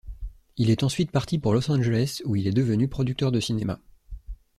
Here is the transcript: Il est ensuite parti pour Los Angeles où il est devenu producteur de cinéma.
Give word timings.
Il 0.57 0.71
est 0.71 0.81
ensuite 0.81 1.11
parti 1.11 1.37
pour 1.37 1.53
Los 1.53 1.69
Angeles 1.69 2.23
où 2.25 2.35
il 2.35 2.47
est 2.47 2.51
devenu 2.53 2.87
producteur 2.87 3.31
de 3.31 3.39
cinéma. 3.39 3.79